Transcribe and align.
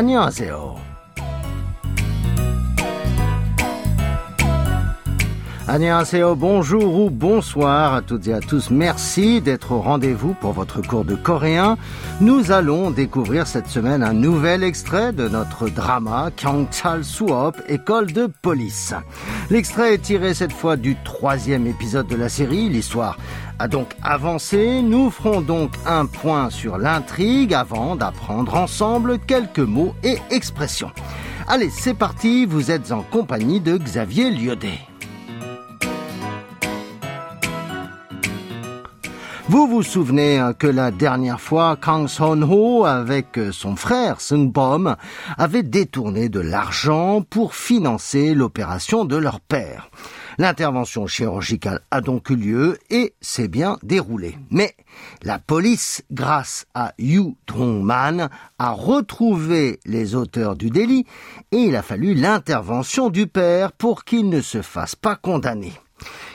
안녕하세요. 0.00 0.79
Annyeonghaseyo, 5.70 6.34
bonjour 6.34 7.00
ou 7.00 7.10
bonsoir 7.10 7.94
à 7.94 8.02
toutes 8.02 8.26
et 8.26 8.34
à 8.34 8.40
tous. 8.40 8.70
Merci 8.70 9.40
d'être 9.40 9.70
au 9.70 9.80
rendez-vous 9.80 10.34
pour 10.34 10.50
votre 10.50 10.82
cours 10.82 11.04
de 11.04 11.14
coréen. 11.14 11.78
Nous 12.20 12.50
allons 12.50 12.90
découvrir 12.90 13.46
cette 13.46 13.68
semaine 13.68 14.02
un 14.02 14.12
nouvel 14.12 14.64
extrait 14.64 15.12
de 15.12 15.28
notre 15.28 15.68
drama 15.68 16.32
Kyongchal 16.34 17.04
Suop, 17.04 17.52
école 17.68 18.12
de 18.12 18.26
police. 18.26 18.94
L'extrait 19.48 19.94
est 19.94 20.02
tiré 20.02 20.34
cette 20.34 20.52
fois 20.52 20.74
du 20.74 20.96
troisième 21.04 21.68
épisode 21.68 22.08
de 22.08 22.16
la 22.16 22.28
série. 22.28 22.68
L'histoire 22.68 23.16
a 23.60 23.68
donc 23.68 23.90
avancé. 24.02 24.82
Nous 24.82 25.08
ferons 25.08 25.40
donc 25.40 25.70
un 25.86 26.06
point 26.06 26.50
sur 26.50 26.78
l'intrigue 26.78 27.54
avant 27.54 27.94
d'apprendre 27.94 28.56
ensemble 28.56 29.20
quelques 29.20 29.60
mots 29.60 29.94
et 30.02 30.18
expressions. 30.32 30.90
Allez, 31.46 31.70
c'est 31.70 31.94
parti. 31.94 32.44
Vous 32.44 32.72
êtes 32.72 32.90
en 32.90 33.02
compagnie 33.02 33.60
de 33.60 33.76
Xavier 33.76 34.32
Liodé. 34.32 34.80
Vous 39.50 39.66
vous 39.66 39.82
souvenez 39.82 40.38
hein, 40.38 40.52
que 40.52 40.68
la 40.68 40.92
dernière 40.92 41.40
fois, 41.40 41.76
Kang 41.76 42.06
Son-ho, 42.06 42.84
avec 42.84 43.36
euh, 43.36 43.50
son 43.50 43.74
frère 43.74 44.20
Sung 44.20 44.52
Bom, 44.52 44.94
avait 45.38 45.64
détourné 45.64 46.28
de 46.28 46.38
l'argent 46.38 47.22
pour 47.28 47.56
financer 47.56 48.32
l'opération 48.32 49.04
de 49.04 49.16
leur 49.16 49.40
père. 49.40 49.90
L'intervention 50.38 51.08
chirurgicale 51.08 51.80
a 51.90 52.00
donc 52.00 52.30
eu 52.30 52.36
lieu 52.36 52.78
et 52.90 53.14
s'est 53.20 53.48
bien 53.48 53.76
déroulée. 53.82 54.38
Mais 54.50 54.76
la 55.24 55.40
police, 55.40 56.04
grâce 56.12 56.66
à 56.74 56.94
Yu 57.00 57.34
Dong-man, 57.48 58.28
a 58.60 58.70
retrouvé 58.70 59.80
les 59.84 60.14
auteurs 60.14 60.54
du 60.54 60.70
délit 60.70 61.06
et 61.50 61.56
il 61.56 61.74
a 61.74 61.82
fallu 61.82 62.14
l'intervention 62.14 63.10
du 63.10 63.26
père 63.26 63.72
pour 63.72 64.04
qu'il 64.04 64.28
ne 64.28 64.42
se 64.42 64.62
fasse 64.62 64.94
pas 64.94 65.16
condamner. 65.16 65.72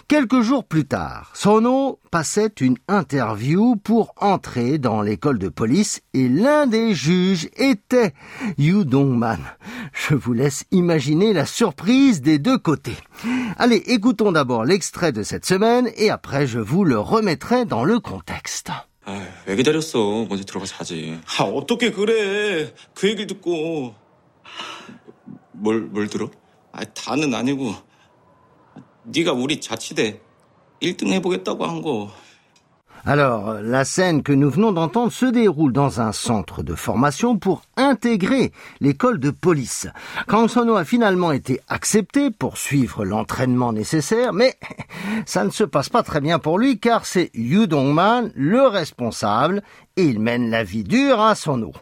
Quelques 0.08 0.40
jours 0.40 0.64
plus 0.64 0.86
tard, 0.86 1.30
Sono 1.34 2.00
passait 2.10 2.52
une 2.60 2.76
interview 2.88 3.76
pour 3.76 4.12
entrer 4.16 4.78
dans 4.78 5.02
l'école 5.02 5.38
de 5.38 5.48
police 5.48 6.00
et 6.14 6.28
l'un 6.28 6.66
des 6.66 6.94
juges 6.94 7.48
était 7.56 8.12
Yu 8.58 8.84
Dong-man. 8.84 9.38
Je 9.92 10.14
vous 10.14 10.32
laisse 10.32 10.64
imaginer 10.72 11.32
la 11.32 11.46
surprise 11.46 12.22
des 12.22 12.38
deux 12.38 12.58
côtés. 12.58 12.96
Allez, 13.56 13.82
écoutons 13.86 14.32
d'abord 14.32 14.64
l'extrait 14.64 15.12
de 15.12 15.22
cette 15.22 15.46
semaine 15.46 15.90
et 15.96 16.10
après 16.10 16.46
je 16.46 16.58
vous 16.58 16.84
le 16.84 16.98
remettrai 16.98 17.64
dans 17.64 17.84
le 17.84 18.00
contexte. 18.00 18.70
왜 19.46 19.56
기다렸어? 19.56 20.26
먼저 20.28 20.44
들어가서 20.44 20.76
하지. 20.76 21.18
아, 21.38 21.44
어떻게 21.44 21.90
그래? 21.90 22.72
그 22.94 23.08
얘기를 23.08 23.26
듣고. 23.26 23.94
뭘, 25.52 25.80
뭘 25.80 26.08
들어? 26.08 26.30
아, 26.72 26.84
다는 26.84 27.34
아니고. 27.34 27.74
네가 29.04 29.32
우리 29.32 29.60
자치대 29.60 30.20
1등 30.82 31.08
해보겠다고 31.08 31.66
한 31.66 31.82
거. 31.82 32.10
Alors, 33.06 33.54
la 33.62 33.84
scène 33.84 34.22
que 34.22 34.32
nous 34.32 34.50
venons 34.50 34.72
d'entendre 34.72 35.12
se 35.12 35.24
déroule 35.24 35.72
dans 35.72 36.00
un 36.02 36.12
centre 36.12 36.62
de 36.62 36.74
formation 36.74 37.38
pour 37.38 37.62
intégrer 37.76 38.52
l'école 38.80 39.18
de 39.18 39.30
police. 39.30 39.88
Kang 40.28 40.48
Sono 40.48 40.76
a 40.76 40.84
finalement 40.84 41.32
été 41.32 41.60
accepté 41.68 42.30
pour 42.30 42.58
suivre 42.58 43.06
l'entraînement 43.06 43.72
nécessaire, 43.72 44.34
mais 44.34 44.54
ça 45.24 45.44
ne 45.44 45.50
se 45.50 45.64
passe 45.64 45.88
pas 45.88 46.02
très 46.02 46.20
bien 46.20 46.38
pour 46.38 46.58
lui 46.58 46.78
car 46.78 47.06
c'est 47.06 47.30
Yu 47.32 47.66
Dongman 47.66 48.30
le 48.34 48.66
responsable 48.66 49.62
et 49.96 50.04
il 50.04 50.20
mène 50.20 50.50
la 50.50 50.62
vie 50.62 50.84
dure 50.84 51.20
à 51.20 51.34
Sono. 51.34 51.72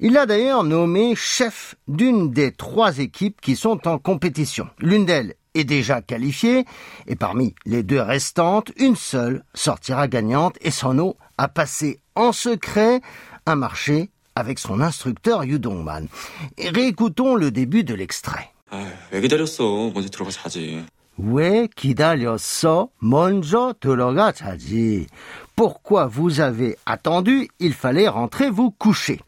Il 0.00 0.12
l'a 0.12 0.26
d'ailleurs 0.26 0.64
nommé 0.64 1.14
chef 1.16 1.76
d'une 1.88 2.30
des 2.30 2.52
trois 2.52 2.98
équipes 2.98 3.40
qui 3.40 3.56
sont 3.56 3.88
en 3.88 3.98
compétition. 3.98 4.68
L'une 4.78 5.06
d'elles 5.06 5.34
est 5.54 5.64
déjà 5.64 6.02
qualifiée, 6.02 6.64
et 7.06 7.16
parmi 7.16 7.54
les 7.64 7.82
deux 7.82 8.00
restantes, 8.00 8.70
une 8.76 8.96
seule 8.96 9.44
sortira 9.54 10.08
gagnante, 10.08 10.56
et 10.60 10.70
Sono 10.70 11.16
a 11.36 11.48
passé 11.48 12.00
en 12.14 12.32
secret 12.32 13.00
un 13.46 13.56
marché 13.56 14.10
avec 14.34 14.58
son 14.58 14.80
instructeur 14.80 15.44
Yudongman. 15.44 16.06
Et 16.58 16.68
réécoutons 16.70 17.34
le 17.34 17.50
début 17.50 17.84
de 17.84 17.94
l'extrait. 17.94 18.52
아, 18.70 18.86
왜 19.10 19.20
기다렸어? 19.20 19.90
먼저 19.94 20.08
들어가서 20.10 20.40
하지. 20.44 20.84
왜 21.16 21.68
기다렸어? 21.74 22.90
먼저 23.00 23.74
들어가 23.80 24.30
자지. 24.30 25.06
Pourquoi 25.56 26.06
vous 26.06 26.40
avez 26.40 26.76
attendu? 26.86 27.48
Il 27.58 27.72
fallait 27.72 28.06
rentrer 28.06 28.50
vous 28.50 28.70
coucher. 28.70 29.20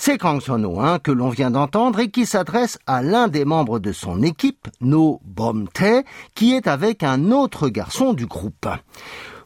C'est 0.00 0.18
Kang 0.18 0.40
Sono 0.40 0.80
hein, 0.80 0.98
que 0.98 1.10
l'on 1.10 1.30
vient 1.30 1.50
d'entendre 1.50 2.00
et 2.00 2.10
qui 2.10 2.26
s'adresse 2.26 2.78
à 2.86 3.02
l'un 3.02 3.28
des 3.28 3.44
membres 3.44 3.78
de 3.78 3.92
son 3.92 4.22
équipe, 4.22 4.68
No 4.80 5.20
Bomte, 5.24 6.04
qui 6.34 6.54
est 6.54 6.66
avec 6.66 7.02
un 7.02 7.30
autre 7.30 7.68
garçon 7.68 8.12
du 8.12 8.26
groupe. 8.26 8.68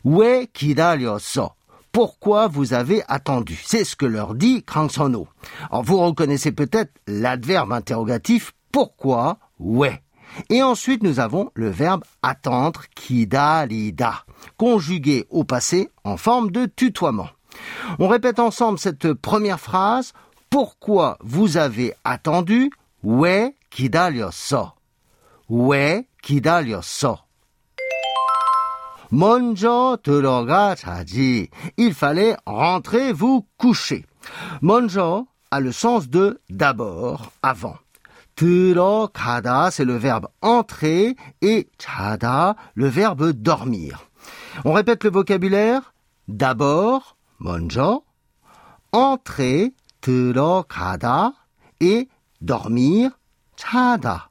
왜 0.04 0.46
기다렸어? 0.46 1.50
Pourquoi 1.92 2.46
vous 2.46 2.72
avez 2.72 3.02
attendu 3.08 3.60
C'est 3.64 3.84
ce 3.84 3.96
que 3.96 4.06
leur 4.06 4.34
dit 4.34 4.62
Kang 4.62 4.90
Sono. 4.90 5.26
Alors 5.70 5.82
vous 5.82 5.98
reconnaissez 5.98 6.52
peut-être 6.52 6.92
l'adverbe 7.06 7.72
interrogatif 7.72 8.52
pourquoi 8.70 9.38
ouais. 9.58 10.00
Et 10.48 10.62
ensuite, 10.62 11.02
nous 11.02 11.18
avons 11.18 11.50
le 11.54 11.68
verbe 11.68 12.04
attendre, 12.22 12.82
kidalida, 12.94 14.24
conjugué 14.56 15.26
au 15.30 15.42
passé 15.42 15.90
en 16.04 16.16
forme 16.16 16.52
de 16.52 16.66
tutoiement. 16.66 17.28
On 17.98 18.06
répète 18.06 18.38
ensemble 18.38 18.78
cette 18.78 19.12
première 19.12 19.58
phrase 19.58 20.12
pourquoi 20.54 21.16
vous 21.20 21.56
avez 21.56 21.94
attendu 22.04 22.70
왜 23.02 23.54
기다렸어? 23.70 24.74
왜 25.48 26.04
기다렸어? 26.22 27.24
먼저 29.10 29.98
들어가 30.02 30.74
자지. 30.74 31.48
Il 31.76 31.94
fallait 31.94 32.36
rentrer 32.46 33.12
vous 33.12 33.46
coucher. 33.58 34.04
먼저 34.62 35.26
a 35.50 35.60
le 35.60 35.72
sens 35.72 36.08
de 36.08 36.40
d'abord, 36.48 37.32
avant. 37.42 37.76
들어가다, 38.36 39.70
c'est 39.70 39.84
le 39.84 39.96
verbe 39.96 40.28
entrer 40.40 41.16
et 41.42 41.68
자다, 41.76 42.54
le 42.74 42.88
verbe 42.88 43.32
dormir. 43.32 44.08
On 44.64 44.72
répète 44.72 45.04
le 45.04 45.10
vocabulaire. 45.10 45.92
D'abord, 46.28 47.16
먼저, 47.40 48.02
entrer, 48.92 49.74
들어가다 50.04 51.32
et 51.80 52.08
dormir 52.44 53.10
자다. 53.56 54.30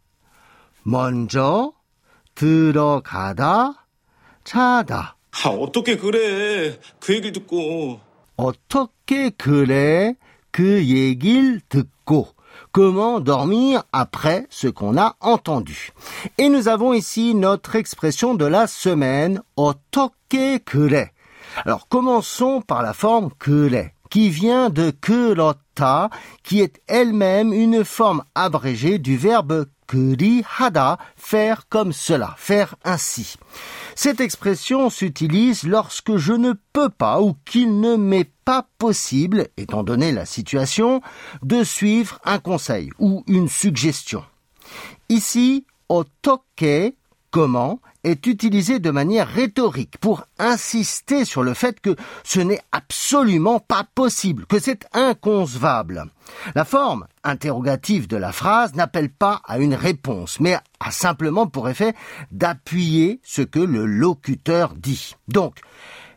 먼저 0.83 1.73
들어가다 2.35 3.85
자다. 4.43 5.15
아, 5.43 5.49
어떻게 5.49 5.97
그래? 5.97 6.79
그 6.99 7.13
얘기를 7.13 7.33
듣고. 7.33 7.99
어떻게 8.35 9.29
그래? 9.29 10.15
그 10.51 10.85
얘기를 10.85 11.61
듣고. 11.69 12.27
Comment 12.73 13.23
dormir 13.23 13.81
après 13.91 14.45
ce 14.49 14.67
qu'on 14.67 14.97
a 14.97 15.15
entendu. 15.21 15.91
Et 16.37 16.49
nous 16.49 16.67
avons 16.67 16.93
ici 16.93 17.33
notre 17.33 17.75
expression 17.75 18.35
de 18.35 18.45
la 18.45 18.67
semaine, 18.67 19.41
어떻게 19.55 20.59
그래. 20.59 21.11
Alors 21.65 21.87
commençons 21.87 22.61
par 22.61 22.83
la 22.83 22.93
forme 22.93 23.29
그래 23.39 23.92
qui 24.14 24.30
vient 24.30 24.70
de 24.70 24.92
kurota, 24.92 26.08
qui 26.44 26.60
est 26.60 26.80
elle-même 26.86 27.52
une 27.52 27.84
forme 27.84 28.22
abrégée 28.36 29.00
du 29.00 29.16
verbe 29.16 29.66
kurihada, 29.88 30.98
faire 31.16 31.66
comme 31.68 31.92
cela, 31.92 32.36
faire 32.38 32.76
ainsi. 32.84 33.34
Cette 33.96 34.20
expression 34.20 34.88
s'utilise 34.88 35.64
lorsque 35.64 36.16
je 36.16 36.32
ne 36.32 36.52
peux 36.72 36.90
pas 36.90 37.20
ou 37.20 37.34
qu'il 37.44 37.80
ne 37.80 37.96
m'est 37.96 38.30
pas 38.44 38.68
possible, 38.78 39.48
étant 39.56 39.82
donné 39.82 40.12
la 40.12 40.26
situation, 40.26 41.00
de 41.42 41.64
suivre 41.64 42.20
un 42.24 42.38
conseil 42.38 42.90
ou 43.00 43.24
une 43.26 43.48
suggestion. 43.48 44.22
Ici, 45.08 45.66
otoke, 45.88 46.94
comment, 47.32 47.80
est 48.04 48.26
utilisé 48.26 48.78
de 48.78 48.90
manière 48.90 49.26
rhétorique 49.26 49.98
pour 49.98 50.24
insister 50.38 51.24
sur 51.24 51.42
le 51.42 51.54
fait 51.54 51.80
que 51.80 51.96
ce 52.22 52.40
n'est 52.40 52.60
absolument 52.70 53.58
pas 53.58 53.84
possible, 53.94 54.46
que 54.46 54.58
c'est 54.58 54.86
inconcevable. 54.92 56.04
La 56.54 56.64
forme 56.64 57.06
interrogative 57.24 58.06
de 58.06 58.16
la 58.16 58.32
phrase 58.32 58.74
n'appelle 58.74 59.10
pas 59.10 59.40
à 59.46 59.58
une 59.58 59.74
réponse, 59.74 60.38
mais 60.40 60.58
a 60.80 60.90
simplement 60.90 61.46
pour 61.46 61.68
effet 61.68 61.94
d'appuyer 62.30 63.20
ce 63.24 63.42
que 63.42 63.58
le 63.58 63.86
locuteur 63.86 64.74
dit. 64.74 65.16
Donc, 65.28 65.60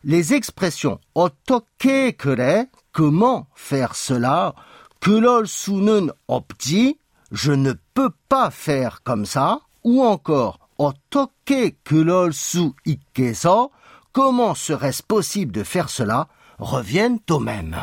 les 0.03 0.33
expressions 0.33 0.99
otoke 1.15 2.15
kure, 2.17 2.65
comment 2.91 3.47
faire 3.55 3.95
cela, 3.95 4.55
kulol 5.01 5.47
sunun 5.47 6.07
opti, 6.27 6.99
je 7.31 7.51
ne 7.51 7.73
peux 7.93 8.11
pas 8.29 8.51
faire 8.51 9.01
comme 9.03 9.25
ça, 9.25 9.59
ou 9.83 10.03
encore 10.03 10.66
어떻게 10.76 11.72
그럴 11.84 12.32
수 12.32 12.72
있겠어? 12.84 13.70
Comment 14.12 14.54
serait-ce 14.54 15.02
possible 15.02 15.52
de 15.52 15.62
faire 15.62 15.88
cela? 15.88 16.28
reviennent 16.58 17.18
au 17.30 17.40
même. 17.40 17.76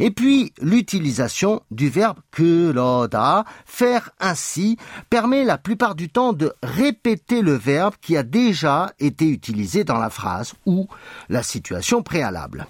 Et 0.00 0.10
puis, 0.10 0.52
l'utilisation 0.62 1.60
du 1.70 1.90
verbe 1.90 2.18
그러다, 2.30 3.44
faire 3.66 4.10
ainsi, 4.18 4.78
permet 5.10 5.44
la 5.44 5.58
plupart 5.58 5.94
du 5.94 6.08
temps 6.08 6.32
de 6.32 6.54
répéter 6.62 7.42
le 7.42 7.52
verbe 7.52 7.94
qui 8.00 8.16
a 8.16 8.22
déjà 8.22 8.92
été 8.98 9.28
utilisé 9.28 9.84
dans 9.84 9.98
la 9.98 10.08
phrase 10.08 10.54
ou 10.64 10.88
la 11.28 11.42
situation 11.42 12.02
préalable. 12.02 12.66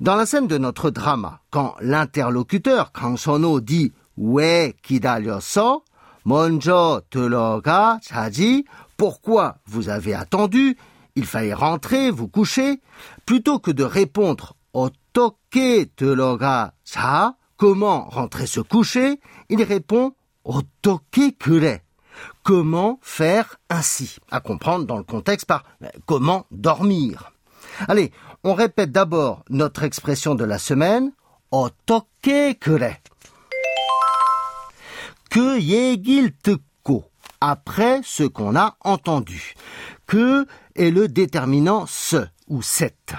Dans 0.00 0.14
la 0.14 0.24
scène 0.24 0.46
de 0.46 0.56
notre 0.56 0.90
drama, 0.90 1.40
quand 1.50 1.74
l'interlocuteur 1.80 2.90
Kang 2.92 3.18
Sono 3.18 3.60
dit 3.60 3.92
왜 4.16 4.72
기다렸어? 4.82 5.82
먼저 6.24 7.02
들어가 7.10 8.00
자지. 8.02 8.64
Pourquoi 8.96 9.54
vous 9.66 9.88
avez 9.88 10.14
attendu? 10.14 10.76
Il 11.14 11.24
fallait 11.24 11.54
rentrer, 11.54 12.10
vous 12.10 12.28
coucher. 12.28 12.80
Plutôt 13.24 13.58
que 13.58 13.70
de 13.70 13.84
répondre 13.84 14.54
어떻게 14.72 15.86
들어가 15.86 16.72
자? 16.84 17.34
Comment 17.56 18.08
rentrer 18.10 18.46
se 18.46 18.60
coucher? 18.60 19.18
Il 19.48 19.62
répond 19.62 20.12
어떻게 20.44 21.30
그래? 21.30 21.82
Comment 22.42 22.98
faire 23.02 23.56
ainsi? 23.70 24.16
À 24.30 24.40
comprendre 24.40 24.86
dans 24.86 24.98
le 24.98 25.04
contexte 25.04 25.46
par 25.46 25.64
comment 26.06 26.46
dormir. 26.50 27.32
Allez, 27.88 28.10
on 28.44 28.54
répète 28.54 28.92
d'abord 28.92 29.44
notre 29.48 29.84
expression 29.84 30.34
de 30.34 30.44
la 30.44 30.58
semaine. 30.58 31.12
어떻게 31.50 32.54
그래? 32.54 33.00
que 35.31 35.59
yegil 35.59 36.33
ko, 36.83 37.05
après 37.39 38.01
ce 38.03 38.23
qu'on 38.23 38.55
a 38.55 38.75
entendu. 38.81 39.55
Que 40.05 40.45
est 40.75 40.91
le 40.91 41.07
déterminant 41.07 41.85
ce 41.87 42.27
ou 42.49 42.61
cette. 42.61 43.13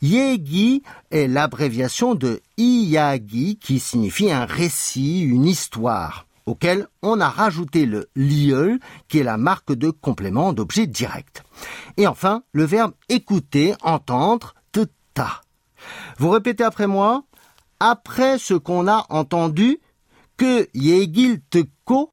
Yegi 0.00 0.82
est 1.10 1.28
l'abréviation 1.28 2.14
de 2.14 2.40
Iyagi 2.56 3.58
qui 3.58 3.78
signifie 3.78 4.32
un 4.32 4.46
récit, 4.46 5.20
une 5.20 5.44
histoire, 5.44 6.26
auquel 6.46 6.88
on 7.02 7.20
a 7.20 7.28
rajouté 7.28 7.84
le 7.84 8.08
lieul 8.16 8.80
qui 9.08 9.18
est 9.18 9.24
la 9.24 9.36
marque 9.36 9.74
de 9.74 9.90
complément 9.90 10.54
d'objet 10.54 10.86
direct. 10.86 11.42
Et 11.98 12.06
enfin, 12.06 12.42
le 12.52 12.64
verbe 12.64 12.92
écouter, 13.10 13.74
entendre, 13.82 14.54
te 14.72 14.86
ta. 15.12 15.42
Vous 16.16 16.30
répétez 16.30 16.64
après 16.64 16.86
moi, 16.86 17.24
après 17.80 18.38
ce 18.38 18.54
qu'on 18.54 18.88
a 18.88 19.04
entendu, 19.10 19.78
que 20.39 20.67
얘기를 20.75 21.39
듣고 21.49 22.11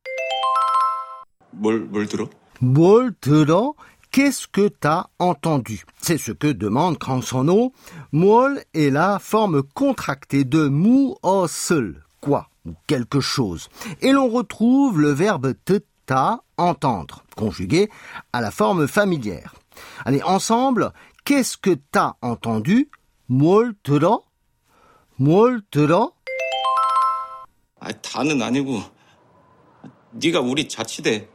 뭘, 1.51 1.81
뭘 1.81 2.07
들어? 2.07 2.29
뭘 2.61 3.13
들어? 3.21 3.75
Qu'est-ce 4.11 4.47
que 4.47 4.69
t'as 4.69 5.07
entendu 5.19 5.85
C'est 6.01 6.19
ce 6.19 6.33
que 6.33 6.53
demande 6.53 6.99
Cransono. 6.99 7.73
뭘 8.13 8.63
est 8.75 8.91
la 8.91 9.19
forme 9.19 9.63
contractée 9.63 10.45
de 10.45 10.69
무엇을, 10.69 12.03
quoi, 12.21 12.49
ou 12.67 12.75
quelque 12.87 13.21
chose. 13.21 13.69
Et 14.03 14.13
l'on 14.13 14.29
retrouve 14.29 15.01
le 15.01 15.11
verbe 15.13 15.55
듣다, 15.65 16.41
entendre, 16.59 17.25
conjugué 17.37 17.89
à 18.35 18.41
la 18.43 18.51
forme 18.51 18.87
familière. 18.87 19.55
Allez, 20.05 20.23
ensemble, 20.23 20.93
qu'est-ce 21.25 21.57
que 21.57 21.75
t'as 21.91 22.15
entendu 22.21 22.91
뭘 23.31 23.75
들어? 23.83 24.25
뭘 25.19 25.63
들어? 25.71 26.13
아, 27.81 27.93
다는 27.93 28.43
아니고 28.43 28.83
네가 30.13 30.41
우리 30.41 30.69
자치대 30.69 31.29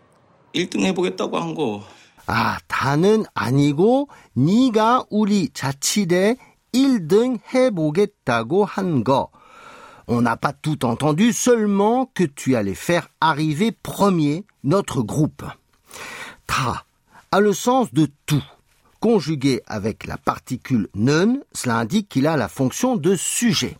1등 0.55 0.83
해보겠다고 0.83 1.37
한 1.37 1.55
거. 1.55 1.83
아, 2.25 2.57
다는 2.67 3.25
아니고 3.33 4.09
네가 4.33 5.05
우리 5.09 5.49
자치대 5.49 6.35
1등 6.73 7.39
해보겠다고 7.53 8.65
한 8.65 9.03
거. 9.03 9.29
On 10.09 10.21
n'a 10.21 10.37
pas 10.37 10.53
tout 10.53 10.85
entendu, 10.85 11.33
seulement 11.33 12.05
que 12.05 12.23
tu 12.23 12.55
allais 12.55 12.75
faire 12.75 13.09
arriver 13.19 13.73
premier 13.73 14.45
notre 14.63 15.01
groupe. 15.01 15.43
Ta 16.47 16.85
a 17.31 17.41
le 17.41 17.51
sens 17.51 17.93
de 17.93 18.07
tout. 18.25 18.43
Conjugué 19.01 19.61
avec 19.67 20.07
la 20.07 20.17
particule 20.17 20.87
nen, 20.95 21.43
cela 21.51 21.77
indique 21.77 22.07
qu'il 22.07 22.25
a 22.25 22.37
la 22.37 22.47
fonction 22.47 22.95
de 22.95 23.15
sujet. 23.15 23.77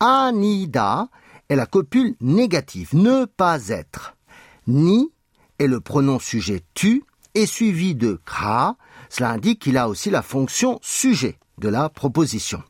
Anida 0.00 1.08
est 1.49 1.55
la 1.55 1.65
copule 1.65 2.15
négative, 2.21 2.89
ne 2.93 3.25
pas 3.25 3.69
être. 3.69 4.15
Ni 4.67 5.11
est 5.59 5.67
le 5.67 5.79
pronom 5.79 6.19
sujet 6.19 6.63
tu 6.73 7.03
et 7.33 7.45
suivi 7.45 7.95
de 7.95 8.19
kra, 8.25 8.77
cela 9.09 9.31
indique 9.31 9.61
qu'il 9.61 9.77
a 9.77 9.87
aussi 9.87 10.09
la 10.09 10.21
fonction 10.21 10.79
sujet 10.81 11.37
de 11.57 11.69
la 11.69 11.89
proposition. 11.89 12.63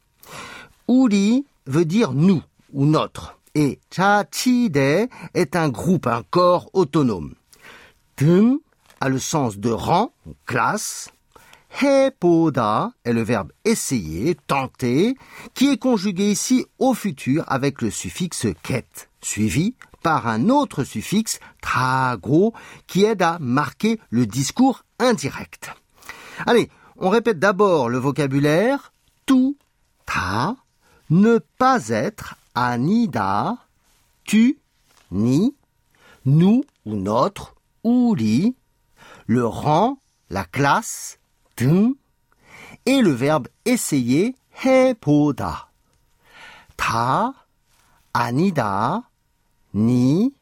Uri 0.87 1.45
veut 1.65 1.85
dire 1.85 2.13
nous 2.13 2.41
ou 2.73 2.85
notre 2.85 3.37
et 3.55 3.79
chachide 3.91 4.77
est 5.33 5.55
un 5.55 5.69
groupe, 5.69 6.05
un 6.05 6.21
corps 6.29 6.69
autonome. 6.73 7.33
Tum 8.15 8.59
a 9.01 9.09
le 9.09 9.19
sens 9.19 9.57
de 9.57 9.71
rang, 9.71 10.13
classe. 10.45 11.09
Hepoda 11.81 12.91
est 13.03 13.13
le 13.13 13.21
verbe 13.21 13.51
essayer, 13.65 14.35
tenter, 14.47 15.15
qui 15.53 15.69
est 15.69 15.77
conjugué 15.77 16.31
ici 16.31 16.65
au 16.79 16.93
futur 16.93 17.43
avec 17.47 17.81
le 17.81 17.91
suffixe 17.91 18.47
ket, 18.63 19.09
suivi 19.21 19.75
par 20.01 20.27
un 20.27 20.49
autre 20.49 20.83
suffixe 20.83 21.39
trago 21.61 22.53
qui 22.87 23.03
aide 23.03 23.21
à 23.21 23.37
marquer 23.39 23.99
le 24.09 24.25
discours 24.25 24.83
indirect. 24.99 25.71
Allez, 26.45 26.69
on 26.97 27.09
répète 27.09 27.39
d'abord 27.39 27.89
le 27.89 27.97
vocabulaire 27.97 28.93
tout, 29.25 29.57
ta, 30.05 30.55
ne 31.09 31.39
pas 31.57 31.89
être, 31.89 32.35
anida, 32.55 33.57
tu, 34.23 34.57
ni, 35.11 35.55
nous 36.25 36.63
ou 36.85 36.95
notre, 36.95 37.55
uri, 37.83 38.55
le 39.25 39.45
rang, 39.45 39.99
la 40.29 40.45
classe, 40.45 41.16
등, 41.56 41.94
et 42.86 43.00
le 43.00 43.12
verbe 43.12 43.48
essayer, 43.64 44.34
해보다. 44.64 45.68
다, 46.76 47.32
아니다, 48.12 49.08
니, 49.74 50.32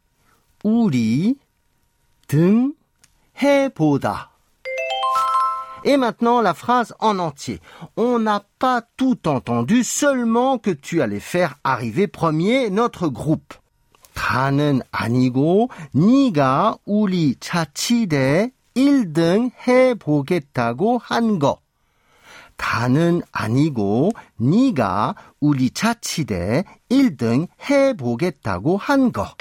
우리, 0.62 1.37
등, 2.27 2.75
해보다. 3.41 4.31
Et 5.85 5.97
maintenant 5.97 6.43
la 6.43 6.52
phrase 6.52 6.95
en 7.00 7.19
entier. 7.19 7.59
On 7.97 8.19
n'a 8.19 8.43
pas 8.59 8.83
tout 8.97 9.26
entendu, 9.26 9.83
seulement 9.83 10.59
que 10.59 10.71
tu 10.71 11.00
allais 11.00 11.21
faire 11.21 11.55
arriver 11.64 12.07
premier 12.07 12.69
notre 12.71 13.09
groupe. 13.09 13.55
다는 14.14 14.83
아니고 14.93 15.71
네가 15.95 16.76
우리 16.85 17.37
자치대 17.40 18.50
1등 18.75 19.50
해보겠다고 19.67 20.99
한 20.99 21.38
거. 21.38 21.61
다는 22.57 23.23
아니고 23.33 24.11
네가 24.37 25.14
우리 25.40 25.71
자치대 25.71 26.64
1등 26.90 27.49
해보겠다고 27.69 28.76
한 28.76 29.12
거. 29.12 29.35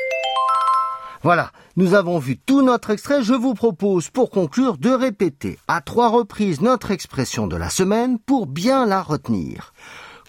Voilà, 1.22 1.52
nous 1.76 1.94
avons 1.96 2.18
vu 2.18 2.38
tout 2.38 2.62
notre 2.62 2.92
extrait. 2.92 3.22
Je 3.24 3.34
vous 3.34 3.54
propose 3.54 4.10
pour 4.10 4.30
conclure 4.30 4.78
de 4.78 4.90
répéter 4.90 5.60
à 5.68 5.82
trois 5.82 6.08
reprises 6.08 6.62
notre 6.62 6.92
expression 6.92 7.46
de 7.46 7.58
la 7.58 7.70
semaine 7.70 8.20
pour 8.20 8.48
bien 8.48 8.86
la 8.86 9.02
retenir. 9.02 9.74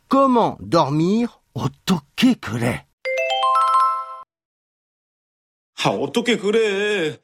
Comment 0.09 0.59
dormir 0.61 1.28
어떻게 1.54 2.35
그래? 2.35 2.87
아, 5.85 5.90
어떻게 5.90 6.37
그래? 6.37 7.20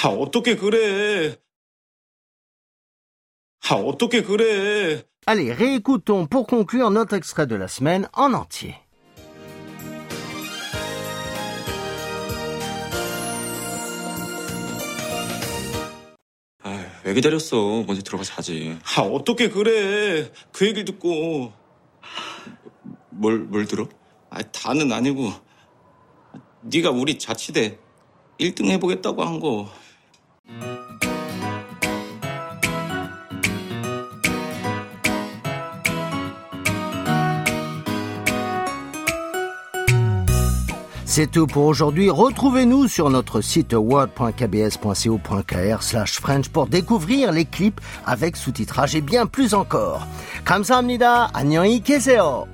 아, 0.00 0.08
어떻게 0.10 0.54
그래? 0.54 1.36
아, 3.68 3.74
어떻게 3.74 4.22
그래? 4.22 5.02
Allez, 5.26 5.52
réécoutons 5.52 6.28
pour 6.28 6.46
conclure 6.46 6.90
notre 6.90 7.14
extrait 7.14 7.46
de 7.48 7.56
la 7.56 7.66
semaine 7.66 8.08
en 8.16 8.32
entier. 8.32 8.76
아, 16.62 16.86
왜 17.04 17.14
기다렸어? 17.14 17.82
먼저 17.84 18.00
들어가 18.02 18.22
자지. 18.22 18.78
아, 18.96 19.02
어떻게 19.02 19.48
그래? 19.48 20.30
그 20.52 20.66
얘기를 20.66 20.84
듣고 20.84 21.52
뭘, 23.10 23.40
뭘 23.40 23.66
들어? 23.66 23.88
아, 24.30 24.42
다는 24.42 24.92
아니고 24.92 25.32
네가 26.62 26.90
우리 26.90 27.18
자치대 27.18 27.78
1등 28.38 28.66
해보겠다고 28.66 29.24
한 29.24 29.40
거. 29.40 29.68
C'est 41.17 41.29
tout 41.29 41.47
pour 41.47 41.65
aujourd'hui. 41.65 42.09
Retrouvez-nous 42.09 42.87
sur 42.87 43.09
notre 43.09 43.41
site 43.41 43.73
word.kbs.co.kr 43.73 45.81
slash 45.81 46.19
French 46.19 46.49
pour 46.49 46.67
découvrir 46.67 47.31
les 47.31 47.45
clips 47.45 47.81
avec 48.05 48.37
sous-titrage 48.37 48.95
et 48.95 49.01
bien 49.01 49.25
plus 49.25 49.53
encore. 49.53 50.07
감사합니다. 50.45 51.29
안녕히 51.33 51.81
계세요. 51.81 52.47